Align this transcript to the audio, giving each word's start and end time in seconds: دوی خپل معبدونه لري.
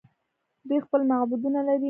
دوی 0.67 0.79
خپل 0.85 1.01
معبدونه 1.09 1.59
لري. 1.67 1.79